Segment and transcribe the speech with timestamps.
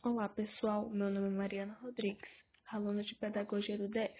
[0.00, 2.30] Olá pessoal, meu nome é Mariana Rodrigues,
[2.68, 4.14] aluna de Pedagogia do DF.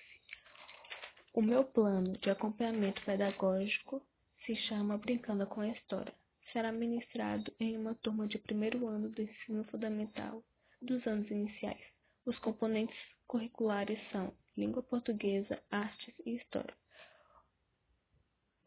[1.33, 4.05] O meu plano de acompanhamento pedagógico
[4.45, 6.13] se chama Brincando com a História.
[6.53, 10.43] Será ministrado em uma turma de primeiro ano do ensino fundamental
[10.83, 11.85] dos anos iniciais.
[12.27, 12.99] Os componentes
[13.29, 16.75] curriculares são Língua Portuguesa, Artes e História.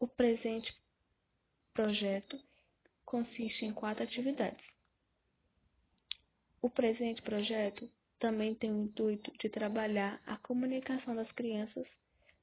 [0.00, 0.74] O presente
[1.74, 2.40] projeto
[3.04, 4.72] consiste em quatro atividades
[6.62, 7.90] o presente projeto
[8.20, 11.84] também tem o intuito de trabalhar a comunicação das crianças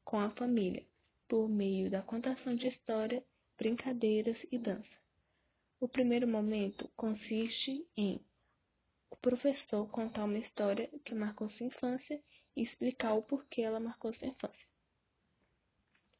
[0.03, 0.85] com a família,
[1.29, 3.23] por meio da contação de história,
[3.57, 4.99] brincadeiras e dança.
[5.79, 8.19] O primeiro momento consiste em
[9.09, 12.21] o professor contar uma história que marcou sua infância
[12.57, 14.67] e explicar o porquê ela marcou sua infância.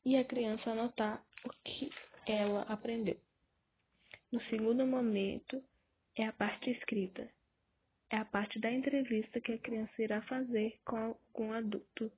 [0.06, 1.90] E a criança anotar o que
[2.26, 3.20] ela aprendeu.
[4.32, 5.62] No segundo momento
[6.16, 7.30] é a parte escrita,
[8.10, 12.12] é a parte da entrevista que a criança irá fazer com algum adulto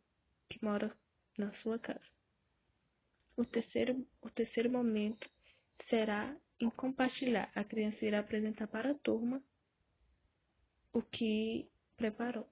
[0.49, 0.95] que mora
[1.37, 2.05] na sua casa.
[3.35, 5.29] O terceiro, o terceiro momento
[5.89, 7.51] será em compartilhar.
[7.55, 9.41] A criança irá apresentar para a turma
[10.93, 12.47] o que preparou.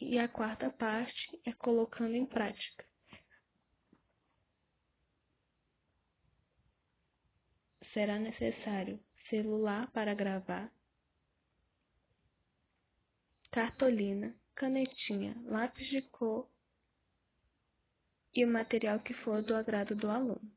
[0.00, 2.84] E a quarta parte é colocando em prática.
[7.92, 10.70] Será necessário celular para gravar,
[13.50, 16.48] cartolina, canetinha, lápis de cor
[18.34, 20.52] e o material que for do agrado do aluno.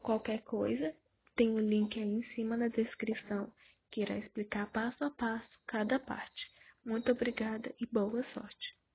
[0.00, 0.94] Qualquer coisa,
[1.34, 3.52] tem o um link aí em cima na descrição
[3.90, 6.50] que irá explicar passo a passo cada parte.
[6.84, 8.85] Muito obrigada e boa sorte!